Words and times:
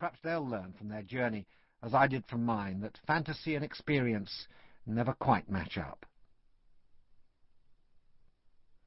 Perhaps 0.00 0.20
they'll 0.22 0.48
learn 0.48 0.72
from 0.72 0.88
their 0.88 1.02
journey, 1.02 1.46
as 1.82 1.92
I 1.92 2.06
did 2.06 2.24
from 2.24 2.42
mine, 2.42 2.80
that 2.80 2.98
fantasy 3.06 3.54
and 3.54 3.62
experience 3.62 4.48
never 4.86 5.12
quite 5.12 5.50
match 5.50 5.76
up. 5.76 6.06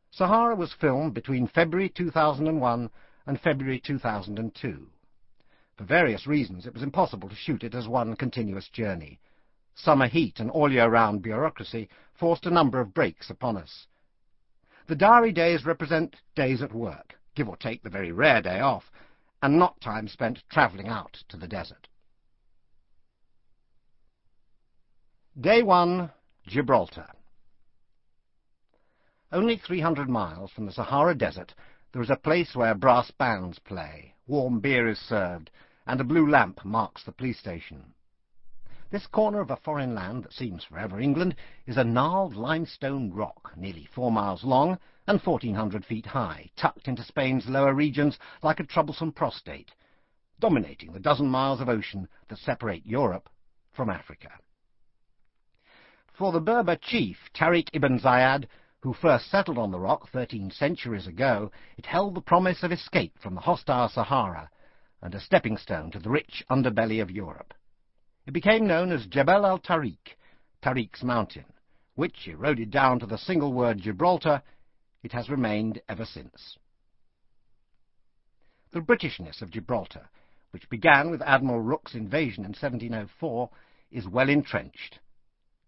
Sahara 0.09 0.55
was 0.55 0.73
filmed 0.73 1.13
between 1.13 1.47
February 1.47 1.89
2001 1.89 2.89
and 3.27 3.39
February 3.39 3.79
2002. 3.79 4.89
For 5.77 5.83
various 5.83 6.25
reasons, 6.25 6.65
it 6.65 6.73
was 6.73 6.81
impossible 6.81 7.29
to 7.29 7.35
shoot 7.35 7.63
it 7.63 7.75
as 7.75 7.87
one 7.87 8.15
continuous 8.15 8.67
journey. 8.69 9.19
Summer 9.75 10.07
heat 10.07 10.39
and 10.39 10.49
all-year-round 10.49 11.21
bureaucracy 11.21 11.89
forced 12.15 12.47
a 12.47 12.51
number 12.51 12.79
of 12.79 12.93
breaks 12.93 13.29
upon 13.29 13.57
us. 13.57 13.85
The 14.87 14.95
diary 14.95 15.31
days 15.31 15.63
represent 15.63 16.15
days 16.35 16.63
at 16.63 16.73
work, 16.73 17.19
give 17.35 17.47
or 17.47 17.57
take 17.57 17.83
the 17.83 17.89
very 17.89 18.11
rare 18.11 18.41
day 18.41 18.59
off, 18.59 18.91
and 19.43 19.59
not 19.59 19.81
time 19.81 20.07
spent 20.07 20.41
travelling 20.49 20.87
out 20.87 21.17
to 21.27 21.35
the 21.35 21.49
desert. 21.49 21.89
Day 25.37 25.61
1, 25.61 26.09
Gibraltar. 26.47 27.07
Only 29.33 29.57
300 29.57 30.07
miles 30.07 30.49
from 30.51 30.65
the 30.65 30.71
Sahara 30.71 31.13
Desert, 31.13 31.53
there 31.91 32.01
is 32.01 32.09
a 32.09 32.15
place 32.15 32.55
where 32.55 32.73
brass 32.73 33.11
bands 33.11 33.59
play, 33.59 34.13
warm 34.27 34.61
beer 34.61 34.87
is 34.87 34.99
served, 34.99 35.51
and 35.85 35.99
a 35.99 36.05
blue 36.05 36.29
lamp 36.29 36.63
marks 36.63 37.03
the 37.03 37.11
police 37.11 37.37
station. 37.37 37.93
This 38.93 39.07
corner 39.07 39.41
of 39.41 39.49
a 39.49 39.55
foreign 39.55 39.95
land 39.95 40.23
that 40.23 40.33
seems 40.33 40.63
forever 40.63 40.99
England 40.99 41.35
is 41.65 41.77
a 41.77 41.83
gnarled 41.83 42.35
limestone 42.35 43.11
rock, 43.11 43.51
nearly 43.57 43.85
four 43.85 44.11
miles 44.11 44.43
long 44.43 44.77
and 45.07 45.19
1,400 45.19 45.83
feet 45.83 46.05
high, 46.05 46.51
tucked 46.55 46.87
into 46.87 47.01
Spain's 47.01 47.49
lower 47.49 47.73
regions 47.73 48.19
like 48.43 48.59
a 48.59 48.63
troublesome 48.63 49.11
prostate, 49.11 49.71
dominating 50.39 50.93
the 50.93 50.99
dozen 50.99 51.27
miles 51.27 51.59
of 51.59 51.69
ocean 51.69 52.07
that 52.27 52.37
separate 52.37 52.85
Europe 52.85 53.29
from 53.71 53.89
Africa. 53.89 54.29
For 56.11 56.31
the 56.31 56.39
Berber 56.39 56.75
chief, 56.75 57.17
Tariq 57.33 57.69
ibn 57.73 57.97
Ziyad, 57.97 58.45
who 58.81 58.93
first 58.93 59.27
settled 59.27 59.57
on 59.57 59.71
the 59.71 59.79
rock 59.79 60.07
thirteen 60.11 60.51
centuries 60.51 61.07
ago, 61.07 61.51
it 61.77 61.87
held 61.87 62.13
the 62.13 62.21
promise 62.21 62.61
of 62.61 62.71
escape 62.71 63.17
from 63.17 63.33
the 63.33 63.41
hostile 63.41 63.89
Sahara 63.89 64.51
and 65.01 65.15
a 65.15 65.19
stepping 65.19 65.57
stone 65.57 65.89
to 65.89 65.99
the 65.99 66.11
rich 66.11 66.43
underbelly 66.47 67.01
of 67.01 67.09
Europe. 67.09 67.55
It 68.25 68.31
became 68.31 68.67
known 68.67 68.91
as 68.91 69.05
Jebel 69.07 69.45
al-Tariq, 69.45 70.15
Tariq's 70.61 71.03
mountain, 71.03 71.45
which, 71.95 72.27
eroded 72.27 72.71
down 72.71 72.99
to 72.99 73.05
the 73.05 73.17
single 73.17 73.53
word 73.53 73.79
Gibraltar, 73.79 74.41
it 75.01 75.11
has 75.11 75.29
remained 75.29 75.81
ever 75.89 76.05
since. 76.05 76.57
The 78.71 78.81
Britishness 78.81 79.41
of 79.41 79.51
Gibraltar, 79.51 80.09
which 80.51 80.69
began 80.69 81.09
with 81.09 81.21
Admiral 81.21 81.59
Rooke's 81.59 81.95
invasion 81.95 82.45
in 82.45 82.51
1704, 82.51 83.49
is 83.91 84.07
well 84.07 84.29
entrenched, 84.29 84.99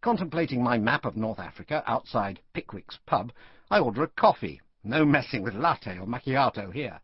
Contemplating 0.06 0.62
my 0.62 0.78
map 0.78 1.04
of 1.04 1.18
North 1.18 1.40
Africa 1.40 1.84
outside 1.88 2.40
Pickwick's 2.54 3.00
pub, 3.08 3.32
I 3.72 3.80
order 3.80 4.04
a 4.04 4.08
coffee. 4.08 4.62
No 4.84 5.04
messing 5.04 5.42
with 5.42 5.56
latte 5.56 5.98
or 5.98 6.06
macchiato 6.06 6.72
here. 6.72 7.02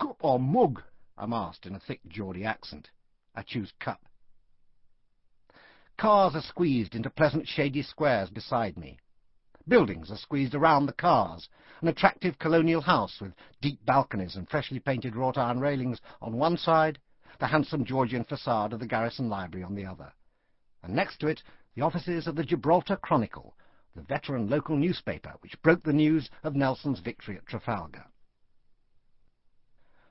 Cup 0.00 0.16
or 0.18 0.40
mug? 0.40 0.82
I'm 1.16 1.32
asked 1.32 1.64
in 1.64 1.76
a 1.76 1.78
thick 1.78 2.00
Geordie 2.08 2.44
accent. 2.44 2.90
I 3.36 3.42
choose 3.42 3.72
cup. 3.78 4.00
Cars 6.00 6.34
are 6.34 6.40
squeezed 6.40 6.94
into 6.94 7.10
pleasant 7.10 7.46
shady 7.46 7.82
squares 7.82 8.30
beside 8.30 8.78
me. 8.78 8.98
Buildings 9.68 10.10
are 10.10 10.16
squeezed 10.16 10.54
around 10.54 10.86
the 10.86 10.94
cars. 10.94 11.46
An 11.82 11.88
attractive 11.88 12.38
colonial 12.38 12.80
house 12.80 13.20
with 13.20 13.34
deep 13.60 13.84
balconies 13.84 14.34
and 14.34 14.48
freshly 14.48 14.80
painted 14.80 15.14
wrought 15.14 15.36
iron 15.36 15.60
railings 15.60 16.00
on 16.22 16.38
one 16.38 16.56
side, 16.56 16.98
the 17.38 17.48
handsome 17.48 17.84
Georgian 17.84 18.24
facade 18.24 18.72
of 18.72 18.80
the 18.80 18.86
Garrison 18.86 19.28
Library 19.28 19.62
on 19.62 19.74
the 19.74 19.84
other. 19.84 20.10
And 20.82 20.94
next 20.94 21.18
to 21.18 21.26
it, 21.26 21.42
the 21.74 21.82
offices 21.82 22.26
of 22.26 22.34
the 22.34 22.44
Gibraltar 22.44 22.96
Chronicle, 22.96 23.54
the 23.94 24.00
veteran 24.00 24.48
local 24.48 24.78
newspaper 24.78 25.34
which 25.40 25.60
broke 25.60 25.82
the 25.82 25.92
news 25.92 26.30
of 26.42 26.56
Nelson's 26.56 27.00
victory 27.00 27.36
at 27.36 27.44
Trafalgar. 27.44 28.06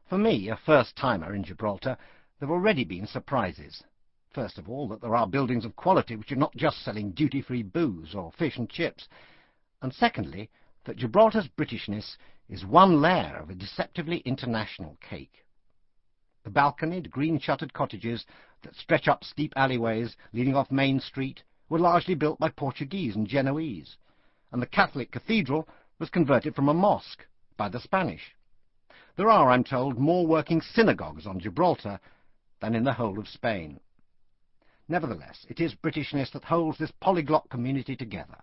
For 0.08 0.20
me, 0.20 0.50
a 0.50 0.56
first-timer 0.56 1.34
in 1.34 1.44
Gibraltar, 1.44 1.98
there 2.40 2.48
have 2.48 2.52
already 2.52 2.84
been 2.84 3.08
surprises. 3.08 3.84
First 4.32 4.60
of 4.60 4.70
all, 4.70 4.88
that 4.90 5.02
there 5.02 5.16
are 5.16 5.26
buildings 5.26 5.66
of 5.66 5.76
quality 5.76 6.16
which 6.16 6.32
are 6.32 6.36
not 6.36 6.56
just 6.56 6.84
selling 6.84 7.12
duty-free 7.12 7.64
booze 7.64 8.14
or 8.14 8.32
fish 8.32 8.58
and 8.58 8.70
chips. 8.70 9.08
And 9.82 9.92
secondly, 9.94 10.50
that 10.86 10.98
Gibraltar's 10.98 11.48
Britishness 11.48 12.16
is 12.48 12.66
one 12.66 13.02
layer 13.02 13.38
of 13.38 13.50
a 13.50 13.56
deceptively 13.56 14.18
international 14.20 14.98
cake. 15.02 15.46
The 16.44 16.52
balconied, 16.52 17.10
green-shuttered 17.10 17.74
cottages 17.74 18.26
that 18.62 18.76
stretch 18.76 19.08
up 19.08 19.24
steep 19.24 19.54
alleyways 19.56 20.16
leading 20.32 20.56
off 20.56 20.72
Main 20.72 21.00
Street 21.00 21.44
were 21.68 21.80
largely 21.80 22.16
built 22.16 22.40
by 22.40 22.50
Portuguese 22.50 23.16
and 23.16 23.28
Genoese, 23.28 23.98
and 24.52 24.62
the 24.62 24.68
Catholic 24.68 25.12
cathedral 25.12 25.68
was 25.98 26.10
converted 26.10 26.56
from 26.56 26.70
a 26.70 26.74
mosque 26.74 27.26
by 27.58 27.68
the 27.68 27.80
Spanish. 27.80 28.36
There 29.16 29.30
are, 29.30 29.52
I'm 29.52 29.64
told, 29.64 29.98
more 29.98 30.26
working 30.26 30.62
synagogues 30.62 31.28
on 31.28 31.40
Gibraltar 31.40 32.00
than 32.62 32.76
in 32.76 32.84
the 32.84 32.94
whole 32.94 33.20
of 33.20 33.28
Spain. 33.28 33.80
Nevertheless, 34.90 35.46
it 35.48 35.62
is 35.62 35.76
Britishness 35.76 36.32
that 36.32 36.44
holds 36.44 36.78
this 36.78 36.92
polyglot 37.00 37.50
community 37.50 37.96
together. 37.96 38.40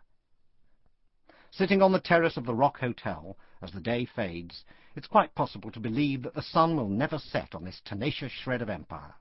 Sitting 1.50 1.82
on 1.82 1.92
the 1.92 2.00
terrace 2.00 2.38
of 2.38 2.46
the 2.46 2.54
Rock 2.54 2.78
Hotel, 2.78 3.36
as 3.60 3.72
the 3.72 3.80
day 3.80 4.06
fades, 4.06 4.64
it's 4.94 5.06
quite 5.06 5.34
possible 5.34 5.70
to 5.72 5.80
believe 5.80 6.22
that 6.22 6.34
the 6.34 6.42
sun 6.42 6.76
will 6.76 6.88
never 6.88 7.18
set 7.18 7.54
on 7.54 7.64
this 7.64 7.82
tenacious 7.84 8.32
shred 8.32 8.62
of 8.62 8.70
empire 8.70 9.14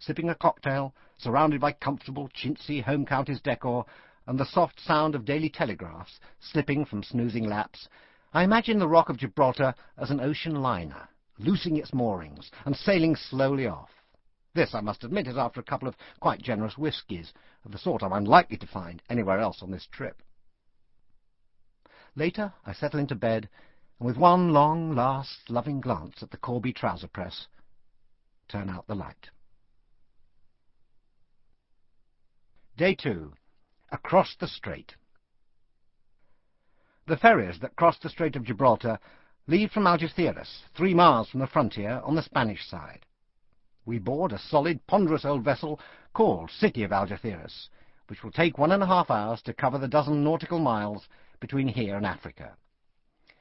sipping 0.00 0.30
a 0.30 0.34
cocktail, 0.34 0.94
surrounded 1.18 1.60
by 1.60 1.72
comfortable, 1.72 2.28
chintzy 2.30 2.82
home 2.82 3.04
counties 3.04 3.40
decor, 3.40 3.84
and 4.26 4.38
the 4.38 4.46
soft 4.46 4.80
sound 4.80 5.14
of 5.14 5.24
daily 5.24 5.50
telegraphs 5.50 6.18
slipping 6.40 6.84
from 6.84 7.02
snoozing 7.02 7.48
laps, 7.48 7.88
I 8.32 8.42
imagine 8.44 8.78
the 8.78 8.88
Rock 8.88 9.08
of 9.08 9.18
Gibraltar 9.18 9.74
as 9.98 10.10
an 10.10 10.20
ocean 10.20 10.62
liner, 10.62 11.08
loosing 11.38 11.76
its 11.76 11.92
moorings 11.92 12.50
and 12.64 12.74
sailing 12.74 13.14
slowly 13.14 13.66
off. 13.66 13.90
This, 14.52 14.74
I 14.74 14.80
must 14.80 15.04
admit, 15.04 15.28
is 15.28 15.36
after 15.36 15.60
a 15.60 15.64
couple 15.64 15.86
of 15.86 15.96
quite 16.18 16.42
generous 16.42 16.76
whiskies, 16.76 17.32
of 17.64 17.72
the 17.72 17.78
sort 17.78 18.02
I'm 18.02 18.12
unlikely 18.12 18.56
to 18.58 18.66
find 18.66 19.02
anywhere 19.08 19.38
else 19.38 19.62
on 19.62 19.70
this 19.70 19.86
trip. 19.86 20.22
Later, 22.16 22.52
I 22.66 22.72
settle 22.72 22.98
into 22.98 23.14
bed, 23.14 23.48
and 23.98 24.06
with 24.06 24.16
one 24.16 24.52
long, 24.52 24.94
last, 24.94 25.48
loving 25.48 25.80
glance 25.80 26.22
at 26.22 26.30
the 26.30 26.36
Corby 26.36 26.72
trouser 26.72 27.06
press, 27.06 27.46
turn 28.48 28.68
out 28.68 28.86
the 28.88 28.96
light. 28.96 29.30
Day 32.76 32.94
2. 32.94 33.32
Across 33.92 34.36
the 34.40 34.48
Strait. 34.48 34.96
The 37.06 37.16
ferries 37.16 37.60
that 37.60 37.76
cross 37.76 37.98
the 37.98 38.08
Strait 38.08 38.36
of 38.36 38.44
Gibraltar 38.44 38.98
leave 39.46 39.70
from 39.70 39.86
Algeciras, 39.86 40.62
three 40.76 40.94
miles 40.94 41.28
from 41.28 41.40
the 41.40 41.46
frontier 41.46 42.00
on 42.04 42.14
the 42.14 42.22
Spanish 42.22 42.66
side. 42.66 43.06
We 43.90 43.98
board 43.98 44.30
a 44.30 44.38
solid, 44.38 44.86
ponderous 44.86 45.24
old 45.24 45.42
vessel 45.42 45.80
called 46.12 46.48
City 46.48 46.84
of 46.84 46.92
Algeciras, 46.92 47.68
which 48.06 48.22
will 48.22 48.30
take 48.30 48.56
one 48.56 48.70
and 48.70 48.84
a 48.84 48.86
half 48.86 49.10
hours 49.10 49.42
to 49.42 49.52
cover 49.52 49.78
the 49.78 49.88
dozen 49.88 50.22
nautical 50.22 50.60
miles 50.60 51.08
between 51.40 51.66
here 51.66 51.96
and 51.96 52.06
Africa. 52.06 52.56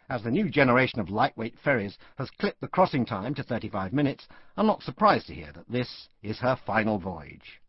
As 0.09 0.23
the 0.23 0.31
new 0.31 0.49
generation 0.49 0.99
of 0.99 1.11
lightweight 1.11 1.59
ferries 1.59 1.99
has 2.17 2.31
clipped 2.31 2.61
the 2.61 2.67
crossing 2.67 3.05
time 3.05 3.35
to 3.35 3.43
35 3.43 3.93
minutes, 3.93 4.27
I'm 4.57 4.65
not 4.65 4.81
surprised 4.81 5.27
to 5.27 5.35
hear 5.35 5.51
that 5.51 5.69
this 5.69 6.09
is 6.23 6.39
her 6.39 6.55
final 6.55 6.97
voyage. 6.97 7.61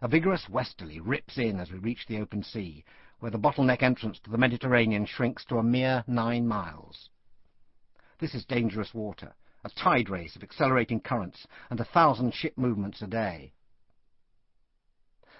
A 0.00 0.06
vigorous 0.06 0.48
westerly 0.48 1.00
rips 1.00 1.38
in 1.38 1.58
as 1.58 1.72
we 1.72 1.80
reach 1.80 2.06
the 2.06 2.20
open 2.20 2.44
sea, 2.44 2.84
where 3.18 3.32
the 3.32 3.36
bottleneck 3.36 3.82
entrance 3.82 4.20
to 4.20 4.30
the 4.30 4.38
Mediterranean 4.38 5.06
shrinks 5.06 5.44
to 5.46 5.58
a 5.58 5.64
mere 5.64 6.04
nine 6.06 6.46
miles. 6.46 7.10
This 8.20 8.32
is 8.32 8.44
dangerous 8.44 8.94
water, 8.94 9.34
a 9.64 9.70
tide 9.70 10.08
race 10.08 10.36
of 10.36 10.42
accelerating 10.42 11.00
currents 11.00 11.46
and 11.70 11.80
a 11.80 11.84
thousand 11.84 12.32
ship 12.34 12.56
movements 12.56 13.02
a 13.02 13.06
day. 13.06 13.52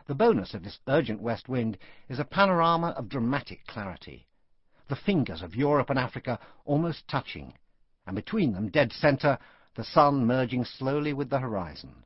The 0.07 0.15
bonus 0.15 0.55
of 0.55 0.65
this 0.65 0.79
urgent 0.89 1.21
west 1.21 1.49
wind 1.49 1.79
is 2.09 2.19
a 2.19 2.25
panorama 2.25 2.89
of 2.97 3.09
dramatic 3.09 3.67
clarity, 3.67 4.27
the 4.89 4.97
fingers 4.97 5.43
of 5.43 5.55
Europe 5.55 5.91
and 5.91 5.99
Africa 5.99 6.39
almost 6.65 7.07
touching, 7.09 7.55
and 8.07 8.17
between 8.17 8.53
them, 8.53 8.71
dead 8.71 8.93
center, 8.93 9.39
the 9.75 9.85
sun 9.85 10.27
merging 10.27 10.65
slowly 10.65 11.13
with 11.13 11.31
the 11.31 11.39
horizon. 11.39 12.05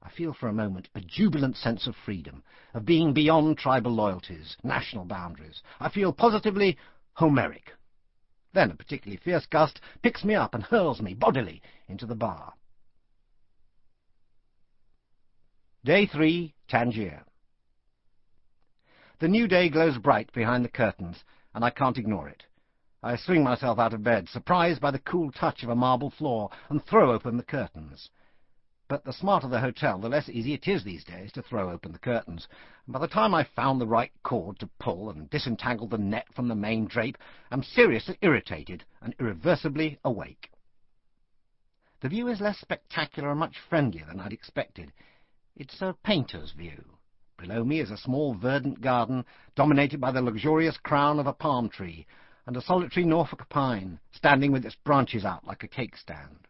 I 0.00 0.10
feel 0.10 0.32
for 0.32 0.48
a 0.48 0.52
moment 0.52 0.88
a 0.94 1.00
jubilant 1.00 1.56
sense 1.56 1.86
of 1.86 1.96
freedom, 1.96 2.44
of 2.74 2.84
being 2.84 3.12
beyond 3.12 3.58
tribal 3.58 3.92
loyalties, 3.92 4.56
national 4.62 5.04
boundaries. 5.04 5.62
I 5.80 5.88
feel 5.88 6.12
positively 6.12 6.76
Homeric. 7.14 7.72
Then 8.54 8.70
a 8.70 8.76
particularly 8.76 9.16
fierce 9.16 9.46
gust 9.46 9.80
picks 10.00 10.24
me 10.24 10.36
up 10.36 10.54
and 10.54 10.62
hurls 10.62 11.02
me 11.02 11.12
bodily 11.12 11.60
into 11.88 12.06
the 12.06 12.14
bar. 12.14 12.54
Day 15.84 16.06
3, 16.06 16.54
Tangier. 16.68 17.24
The 19.18 19.28
new 19.28 19.48
day 19.48 19.68
glows 19.68 19.98
bright 19.98 20.32
behind 20.32 20.64
the 20.64 20.70
curtains, 20.70 21.24
and 21.52 21.64
I 21.64 21.70
can't 21.70 21.98
ignore 21.98 22.28
it. 22.28 22.44
I 23.02 23.16
swing 23.16 23.42
myself 23.42 23.78
out 23.80 23.92
of 23.92 24.04
bed, 24.04 24.28
surprised 24.28 24.80
by 24.80 24.92
the 24.92 25.00
cool 25.00 25.32
touch 25.32 25.64
of 25.64 25.68
a 25.68 25.74
marble 25.74 26.10
floor, 26.10 26.50
and 26.68 26.82
throw 26.82 27.12
open 27.12 27.36
the 27.36 27.42
curtains. 27.42 28.08
But 28.94 29.02
the 29.02 29.12
smarter 29.12 29.48
the 29.48 29.58
hotel, 29.58 29.98
the 29.98 30.08
less 30.08 30.28
easy 30.28 30.52
it 30.52 30.68
is 30.68 30.84
these 30.84 31.02
days 31.02 31.32
to 31.32 31.42
throw 31.42 31.68
open 31.68 31.90
the 31.90 31.98
curtains. 31.98 32.46
And 32.86 32.92
by 32.92 33.00
the 33.00 33.08
time 33.08 33.34
I've 33.34 33.48
found 33.48 33.80
the 33.80 33.88
right 33.88 34.12
cord 34.22 34.60
to 34.60 34.68
pull 34.78 35.10
and 35.10 35.28
disentangled 35.28 35.90
the 35.90 35.98
net 35.98 36.32
from 36.32 36.46
the 36.46 36.54
main 36.54 36.86
drape, 36.86 37.18
I'm 37.50 37.64
seriously 37.64 38.16
irritated 38.22 38.84
and 39.02 39.12
irreversibly 39.18 39.98
awake. 40.04 40.52
The 42.02 42.08
view 42.08 42.28
is 42.28 42.40
less 42.40 42.60
spectacular 42.60 43.30
and 43.32 43.40
much 43.40 43.58
friendlier 43.58 44.06
than 44.06 44.20
I'd 44.20 44.32
expected. 44.32 44.92
It's 45.56 45.82
a 45.82 45.96
painter's 46.04 46.52
view. 46.52 46.84
Below 47.36 47.64
me 47.64 47.80
is 47.80 47.90
a 47.90 47.96
small 47.96 48.34
verdant 48.34 48.80
garden 48.80 49.24
dominated 49.56 50.00
by 50.00 50.12
the 50.12 50.22
luxurious 50.22 50.76
crown 50.76 51.18
of 51.18 51.26
a 51.26 51.32
palm 51.32 51.68
tree, 51.68 52.06
and 52.46 52.56
a 52.56 52.62
solitary 52.62 53.04
Norfolk 53.04 53.48
pine, 53.48 53.98
standing 54.12 54.52
with 54.52 54.64
its 54.64 54.76
branches 54.76 55.24
out 55.24 55.44
like 55.44 55.64
a 55.64 55.68
cake 55.68 55.96
stand. 55.96 56.46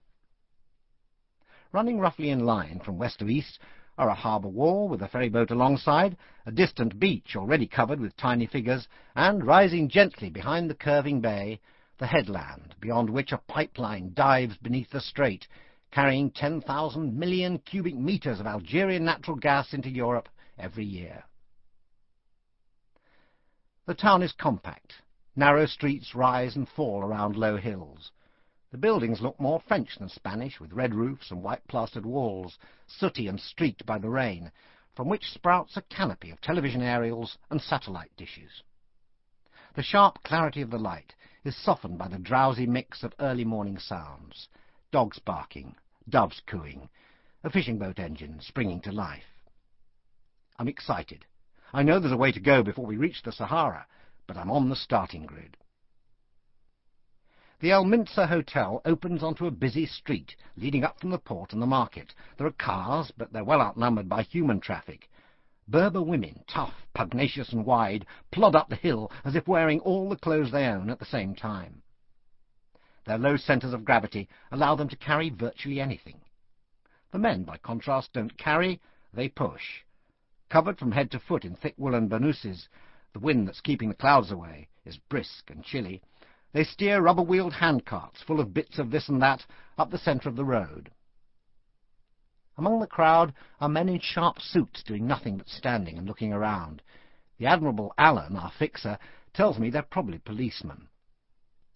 Running 1.74 1.98
roughly 1.98 2.30
in 2.30 2.46
line 2.46 2.78
from 2.84 2.98
west 2.98 3.18
to 3.18 3.28
east 3.28 3.58
are 3.98 4.08
a 4.08 4.14
harbour 4.14 4.46
wall 4.46 4.88
with 4.88 5.02
a 5.02 5.08
ferry 5.08 5.28
boat 5.28 5.50
alongside, 5.50 6.16
a 6.46 6.52
distant 6.52 7.00
beach 7.00 7.34
already 7.34 7.66
covered 7.66 7.98
with 7.98 8.16
tiny 8.16 8.46
figures, 8.46 8.86
and, 9.16 9.44
rising 9.44 9.88
gently 9.88 10.30
behind 10.30 10.70
the 10.70 10.76
curving 10.76 11.20
bay, 11.20 11.58
the 11.98 12.06
headland, 12.06 12.76
beyond 12.78 13.10
which 13.10 13.32
a 13.32 13.38
pipeline 13.48 14.12
dives 14.14 14.56
beneath 14.58 14.90
the 14.90 15.00
strait, 15.00 15.48
carrying 15.90 16.30
10,000 16.30 17.18
million 17.18 17.58
cubic 17.58 17.96
metres 17.96 18.38
of 18.38 18.46
Algerian 18.46 19.04
natural 19.04 19.36
gas 19.36 19.74
into 19.74 19.90
Europe 19.90 20.28
every 20.56 20.84
year. 20.84 21.24
The 23.86 23.94
town 23.94 24.22
is 24.22 24.30
compact, 24.30 24.92
Narrow 25.34 25.66
streets 25.66 26.14
rise 26.14 26.54
and 26.54 26.68
fall 26.68 27.02
around 27.02 27.34
low 27.34 27.56
hills. 27.56 28.12
The 28.74 28.78
buildings 28.78 29.20
look 29.20 29.38
more 29.38 29.60
French 29.60 29.98
than 29.98 30.08
Spanish, 30.08 30.58
with 30.58 30.72
red 30.72 30.96
roofs 30.96 31.30
and 31.30 31.44
white-plastered 31.44 32.04
walls, 32.04 32.58
sooty 32.88 33.28
and 33.28 33.38
streaked 33.40 33.86
by 33.86 33.98
the 33.98 34.08
rain, 34.08 34.50
from 34.96 35.08
which 35.08 35.30
sprouts 35.30 35.76
a 35.76 35.82
canopy 35.82 36.32
of 36.32 36.40
television 36.40 36.82
aerials 36.82 37.38
and 37.50 37.62
satellite 37.62 38.10
dishes. 38.16 38.64
The 39.76 39.84
sharp 39.84 40.24
clarity 40.24 40.60
of 40.60 40.70
the 40.70 40.78
light 40.80 41.14
is 41.44 41.54
softened 41.56 41.98
by 41.98 42.08
the 42.08 42.18
drowsy 42.18 42.66
mix 42.66 43.04
of 43.04 43.14
early 43.20 43.44
morning 43.44 43.78
sounds, 43.78 44.48
dogs 44.90 45.20
barking, 45.20 45.76
doves 46.08 46.42
cooing, 46.44 46.88
a 47.44 47.50
fishing 47.50 47.78
boat 47.78 48.00
engine 48.00 48.40
springing 48.40 48.80
to 48.80 48.90
life. 48.90 49.38
I'm 50.58 50.66
excited. 50.66 51.26
I 51.72 51.84
know 51.84 52.00
there's 52.00 52.12
a 52.12 52.16
way 52.16 52.32
to 52.32 52.40
go 52.40 52.64
before 52.64 52.86
we 52.86 52.96
reach 52.96 53.22
the 53.22 53.30
Sahara, 53.30 53.86
but 54.26 54.36
I'm 54.36 54.50
on 54.50 54.68
the 54.68 54.74
starting 54.74 55.26
grid. 55.26 55.58
The 57.60 57.70
El 57.70 57.84
Minzah 57.84 58.26
Hotel 58.28 58.82
opens 58.84 59.22
onto 59.22 59.46
a 59.46 59.50
busy 59.50 59.86
street 59.86 60.34
leading 60.56 60.82
up 60.82 60.98
from 60.98 61.10
the 61.10 61.18
port 61.18 61.52
and 61.52 61.62
the 61.62 61.66
market. 61.66 62.12
There 62.36 62.46
are 62.46 62.52
cars, 62.52 63.12
but 63.16 63.32
they're 63.32 63.44
well 63.44 63.60
outnumbered 63.60 64.08
by 64.08 64.22
human 64.22 64.60
traffic. 64.60 65.08
Berber 65.68 66.02
women, 66.02 66.44
tough, 66.46 66.86
pugnacious 66.94 67.52
and 67.52 67.64
wide, 67.64 68.06
plod 68.32 68.56
up 68.56 68.68
the 68.68 68.76
hill 68.76 69.10
as 69.24 69.36
if 69.36 69.46
wearing 69.46 69.80
all 69.80 70.08
the 70.08 70.16
clothes 70.16 70.50
they 70.50 70.66
own 70.66 70.90
at 70.90 70.98
the 70.98 71.04
same 71.04 71.34
time. 71.34 71.82
Their 73.04 73.18
low 73.18 73.36
centres 73.36 73.72
of 73.72 73.84
gravity 73.84 74.28
allow 74.50 74.74
them 74.74 74.88
to 74.88 74.96
carry 74.96 75.30
virtually 75.30 75.80
anything. 75.80 76.20
The 77.12 77.18
men, 77.18 77.44
by 77.44 77.58
contrast, 77.58 78.12
don't 78.12 78.36
carry, 78.36 78.80
they 79.12 79.28
push. 79.28 79.84
Covered 80.48 80.78
from 80.78 80.92
head 80.92 81.10
to 81.12 81.20
foot 81.20 81.44
in 81.44 81.54
thick 81.54 81.74
woolen 81.76 82.08
burnouses, 82.08 82.68
the 83.12 83.20
wind 83.20 83.46
that's 83.46 83.60
keeping 83.60 83.88
the 83.88 83.94
clouds 83.94 84.32
away 84.32 84.68
is 84.84 84.98
brisk 84.98 85.50
and 85.50 85.62
chilly. 85.62 86.02
They 86.54 86.62
steer 86.62 87.02
rubber-wheeled 87.02 87.54
handcarts 87.54 88.22
full 88.22 88.38
of 88.38 88.54
bits 88.54 88.78
of 88.78 88.92
this 88.92 89.08
and 89.08 89.20
that 89.20 89.44
up 89.76 89.90
the 89.90 89.98
centre 89.98 90.28
of 90.28 90.36
the 90.36 90.44
road. 90.44 90.92
Among 92.56 92.78
the 92.78 92.86
crowd 92.86 93.34
are 93.60 93.68
men 93.68 93.88
in 93.88 93.98
sharp 93.98 94.40
suits 94.40 94.84
doing 94.84 95.04
nothing 95.04 95.36
but 95.36 95.48
standing 95.48 95.98
and 95.98 96.06
looking 96.06 96.32
around. 96.32 96.80
The 97.38 97.46
Admirable 97.46 97.92
Allen, 97.98 98.36
our 98.36 98.52
fixer, 98.56 98.98
tells 99.32 99.58
me 99.58 99.68
they're 99.68 99.82
probably 99.82 100.18
policemen. 100.18 100.86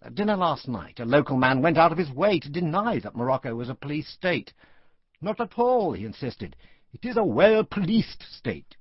At 0.01 0.15
dinner 0.15 0.37
last 0.37 0.69
night, 0.69 1.01
a 1.01 1.05
local 1.05 1.35
man 1.35 1.61
went 1.61 1.77
out 1.77 1.91
of 1.91 1.97
his 1.97 2.09
way 2.09 2.39
to 2.39 2.49
deny 2.49 2.99
that 2.99 3.17
Morocco 3.17 3.55
was 3.55 3.67
a 3.67 3.75
police 3.75 4.07
state. 4.07 4.53
Not 5.19 5.41
at 5.41 5.59
all, 5.59 5.91
he 5.91 6.05
insisted. 6.05 6.55
It 6.93 7.03
is 7.03 7.17
a 7.17 7.23
well-policed 7.25 8.23
state. 8.23 8.77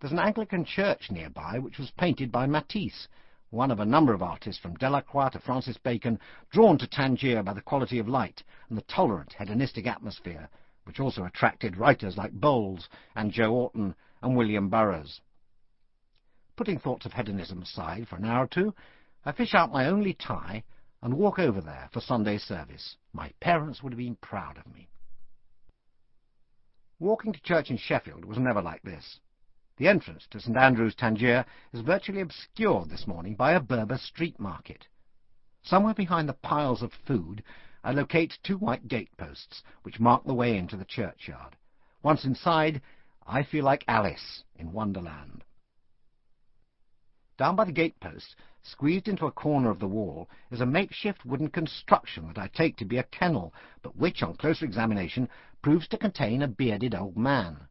There's 0.00 0.12
an 0.12 0.18
Anglican 0.18 0.64
church 0.64 1.10
nearby 1.10 1.58
which 1.58 1.76
was 1.76 1.90
painted 1.90 2.32
by 2.32 2.46
Matisse, 2.46 3.06
one 3.50 3.70
of 3.70 3.80
a 3.80 3.84
number 3.84 4.14
of 4.14 4.22
artists 4.22 4.60
from 4.62 4.76
Delacroix 4.76 5.30
to 5.30 5.40
Francis 5.40 5.76
Bacon, 5.76 6.18
drawn 6.50 6.78
to 6.78 6.86
Tangier 6.86 7.42
by 7.42 7.52
the 7.52 7.60
quality 7.60 7.98
of 7.98 8.08
light 8.08 8.42
and 8.68 8.78
the 8.78 8.82
tolerant 8.82 9.34
hedonistic 9.36 9.86
atmosphere, 9.86 10.48
which 10.84 11.00
also 11.00 11.24
attracted 11.24 11.76
writers 11.76 12.16
like 12.16 12.32
Bowles 12.32 12.88
and 13.14 13.32
Joe 13.32 13.52
Orton 13.52 13.94
and 14.22 14.36
William 14.36 14.68
Burroughs. 14.68 15.20
Putting 16.56 16.78
thoughts 16.78 17.06
of 17.06 17.12
hedonism 17.12 17.62
aside 17.62 18.06
for 18.08 18.16
an 18.16 18.24
hour 18.24 18.44
or 18.44 18.48
two, 18.48 18.74
I 19.24 19.32
fish 19.32 19.54
out 19.54 19.72
my 19.72 19.86
only 19.86 20.14
tie 20.14 20.62
and 21.02 21.14
walk 21.14 21.38
over 21.38 21.60
there 21.60 21.88
for 21.92 22.00
Sunday 22.00 22.38
service. 22.38 22.96
My 23.12 23.32
parents 23.40 23.82
would 23.82 23.92
have 23.92 23.98
been 23.98 24.16
proud 24.16 24.58
of 24.58 24.72
me. 24.72 24.88
Walking 26.98 27.32
to 27.32 27.42
church 27.42 27.70
in 27.70 27.78
Sheffield 27.78 28.24
was 28.24 28.38
never 28.38 28.60
like 28.60 28.82
this. 28.82 29.18
The 29.80 29.88
entrance 29.88 30.26
to 30.26 30.38
St 30.38 30.58
Andrew's, 30.58 30.94
Tangier, 30.94 31.46
is 31.72 31.80
virtually 31.80 32.20
obscured 32.20 32.90
this 32.90 33.06
morning 33.06 33.34
by 33.34 33.52
a 33.52 33.60
Berber 33.60 33.96
street 33.96 34.38
market. 34.38 34.86
Somewhere 35.62 35.94
behind 35.94 36.28
the 36.28 36.34
piles 36.34 36.82
of 36.82 36.92
food, 36.92 37.42
I 37.82 37.92
locate 37.92 38.38
two 38.42 38.58
white 38.58 38.88
gateposts, 38.88 39.62
which 39.82 39.98
mark 39.98 40.24
the 40.24 40.34
way 40.34 40.58
into 40.58 40.76
the 40.76 40.84
churchyard. 40.84 41.56
Once 42.02 42.26
inside, 42.26 42.82
I 43.26 43.42
feel 43.42 43.64
like 43.64 43.86
Alice 43.88 44.44
in 44.54 44.70
Wonderland. 44.72 45.44
Down 47.38 47.56
by 47.56 47.64
the 47.64 47.72
gatepost, 47.72 48.36
squeezed 48.62 49.08
into 49.08 49.24
a 49.24 49.32
corner 49.32 49.70
of 49.70 49.78
the 49.78 49.88
wall, 49.88 50.28
is 50.50 50.60
a 50.60 50.66
makeshift 50.66 51.24
wooden 51.24 51.48
construction 51.48 52.26
that 52.26 52.36
I 52.36 52.48
take 52.48 52.76
to 52.76 52.84
be 52.84 52.98
a 52.98 53.04
kennel, 53.04 53.54
but 53.80 53.96
which, 53.96 54.22
on 54.22 54.36
closer 54.36 54.66
examination, 54.66 55.26
proves 55.62 55.88
to 55.88 55.96
contain 55.96 56.42
a 56.42 56.48
bearded 56.48 56.94
old 56.94 57.16
man. 57.16 57.66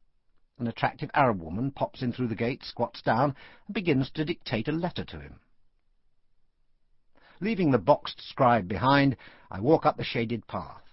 An 0.59 0.67
attractive 0.67 1.09
Arab 1.13 1.41
woman 1.41 1.71
pops 1.71 2.01
in 2.01 2.11
through 2.11 2.27
the 2.27 2.35
gate, 2.35 2.65
squats 2.65 3.01
down, 3.01 3.33
and 3.65 3.73
begins 3.73 4.11
to 4.11 4.25
dictate 4.25 4.67
a 4.67 4.73
letter 4.73 5.05
to 5.05 5.19
him. 5.21 5.39
Leaving 7.39 7.71
the 7.71 7.77
boxed 7.77 8.19
scribe 8.19 8.67
behind, 8.67 9.15
I 9.49 9.61
walk 9.61 9.85
up 9.85 9.95
the 9.95 10.03
shaded 10.03 10.45
path. 10.47 10.83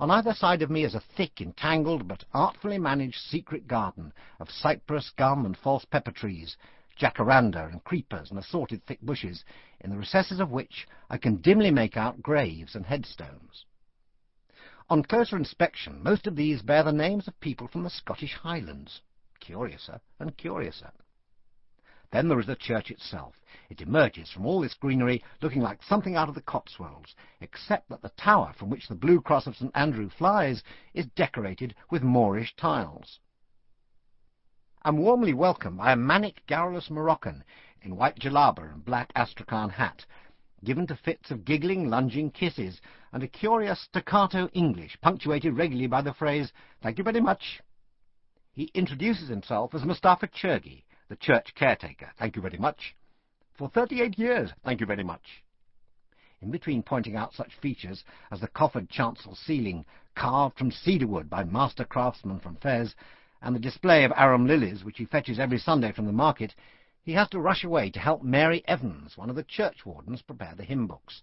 On 0.00 0.10
either 0.10 0.32
side 0.32 0.62
of 0.62 0.70
me 0.70 0.82
is 0.82 0.94
a 0.94 1.00
thick, 1.00 1.42
entangled, 1.42 2.08
but 2.08 2.24
artfully 2.32 2.78
managed 2.78 3.18
secret 3.18 3.66
garden 3.66 4.14
of 4.40 4.50
cypress, 4.50 5.10
gum, 5.10 5.44
and 5.44 5.54
false 5.54 5.84
pepper 5.84 6.12
trees, 6.12 6.56
jacaranda 6.96 7.66
and 7.70 7.84
creepers 7.84 8.30
and 8.30 8.38
assorted 8.38 8.82
thick 8.86 9.02
bushes, 9.02 9.44
in 9.80 9.90
the 9.90 9.98
recesses 9.98 10.40
of 10.40 10.50
which 10.50 10.88
I 11.10 11.18
can 11.18 11.42
dimly 11.42 11.70
make 11.70 11.98
out 11.98 12.22
graves 12.22 12.74
and 12.74 12.86
headstones. 12.86 13.66
On 14.90 15.02
closer 15.02 15.36
inspection, 15.36 16.02
most 16.02 16.26
of 16.26 16.34
these 16.34 16.62
bear 16.62 16.82
the 16.82 16.92
names 16.92 17.28
of 17.28 17.38
people 17.40 17.68
from 17.68 17.82
the 17.82 17.90
Scottish 17.90 18.32
Highlands. 18.32 19.02
Curiouser 19.38 20.00
and 20.18 20.34
curiouser. 20.38 20.92
Then 22.10 22.28
there 22.28 22.40
is 22.40 22.46
the 22.46 22.56
church 22.56 22.90
itself. 22.90 23.34
It 23.68 23.82
emerges 23.82 24.30
from 24.30 24.46
all 24.46 24.62
this 24.62 24.72
greenery 24.72 25.22
looking 25.42 25.60
like 25.60 25.82
something 25.82 26.16
out 26.16 26.30
of 26.30 26.34
the 26.34 26.40
Cotswolds, 26.40 27.14
except 27.42 27.90
that 27.90 28.00
the 28.00 28.08
tower 28.10 28.54
from 28.54 28.70
which 28.70 28.88
the 28.88 28.94
blue 28.94 29.20
cross 29.20 29.46
of 29.46 29.56
St 29.56 29.70
Andrew 29.74 30.08
flies 30.08 30.62
is 30.94 31.04
decorated 31.08 31.74
with 31.90 32.02
Moorish 32.02 32.56
tiles. 32.56 33.20
I'm 34.80 34.96
warmly 34.96 35.34
welcomed 35.34 35.76
by 35.76 35.92
a 35.92 35.96
manic, 35.96 36.46
garrulous 36.46 36.88
Moroccan 36.88 37.44
in 37.82 37.94
white 37.94 38.18
jalaba 38.18 38.72
and 38.72 38.82
black 38.82 39.12
astrakhan 39.14 39.68
hat, 39.68 40.06
given 40.64 40.86
to 40.86 40.96
fits 40.96 41.30
of 41.30 41.44
giggling, 41.44 41.90
lunging 41.90 42.30
kisses, 42.30 42.80
and 43.12 43.22
a 43.22 43.28
curious 43.28 43.80
staccato 43.80 44.48
English, 44.52 44.98
punctuated 45.00 45.56
regularly 45.56 45.86
by 45.86 46.02
the 46.02 46.14
phrase, 46.14 46.52
Thank 46.82 46.98
you 46.98 47.04
very 47.04 47.20
much. 47.20 47.60
He 48.52 48.70
introduces 48.74 49.28
himself 49.28 49.74
as 49.74 49.84
Mustafa 49.84 50.28
Churgi, 50.28 50.82
the 51.08 51.16
church 51.16 51.54
caretaker. 51.54 52.10
Thank 52.18 52.36
you 52.36 52.42
very 52.42 52.58
much. 52.58 52.94
For 53.56 53.68
38 53.68 54.18
years. 54.18 54.52
Thank 54.64 54.80
you 54.80 54.86
very 54.86 55.04
much. 55.04 55.42
In 56.40 56.50
between 56.50 56.82
pointing 56.82 57.16
out 57.16 57.34
such 57.34 57.54
features 57.54 58.04
as 58.30 58.40
the 58.40 58.48
coffered 58.48 58.88
chancel 58.88 59.34
ceiling, 59.34 59.84
carved 60.14 60.58
from 60.58 60.70
cedarwood 60.70 61.28
by 61.28 61.44
master 61.44 61.84
craftsmen 61.84 62.38
from 62.40 62.56
Fez, 62.56 62.94
and 63.42 63.54
the 63.54 63.60
display 63.60 64.04
of 64.04 64.12
arum 64.16 64.46
lilies 64.46 64.84
which 64.84 64.98
he 64.98 65.04
fetches 65.04 65.38
every 65.38 65.58
Sunday 65.58 65.92
from 65.92 66.06
the 66.06 66.12
market, 66.12 66.54
he 67.02 67.12
has 67.12 67.28
to 67.30 67.40
rush 67.40 67.64
away 67.64 67.90
to 67.90 67.98
help 67.98 68.22
Mary 68.22 68.62
Evans, 68.66 69.16
one 69.16 69.30
of 69.30 69.36
the 69.36 69.44
churchwardens, 69.44 70.26
prepare 70.26 70.54
the 70.54 70.64
hymn 70.64 70.86
books. 70.86 71.22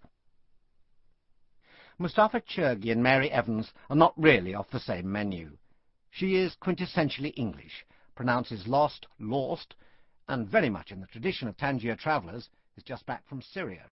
Mustafa 1.98 2.42
Churgi 2.42 2.92
and 2.92 3.02
Mary 3.02 3.32
Evans 3.32 3.72
are 3.90 3.96
not 3.96 4.14
really 4.18 4.54
off 4.54 4.70
the 4.70 4.80
same 4.82 5.10
menu. 5.10 5.58
She 6.12 6.36
is 6.36 6.56
quintessentially 6.62 7.32
English, 7.38 7.86
pronounces 8.16 8.68
lost, 8.68 9.08
lost, 9.18 9.75
and 10.28 10.48
very 10.48 10.70
much 10.70 10.92
in 10.92 11.00
the 11.00 11.08
tradition 11.08 11.48
of 11.48 11.56
Tangier 11.56 11.96
travellers, 11.96 12.50
is 12.75 12.84
just 12.84 13.06
back 13.06 13.25
from 13.28 13.42
Syria. 13.42 13.90